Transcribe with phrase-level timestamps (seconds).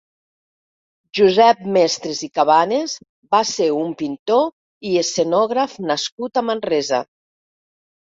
[1.17, 2.95] Josep Mestres i Cabanes
[3.35, 4.47] va ser un pintor
[4.93, 7.03] i escenògraf nascut a Manresa.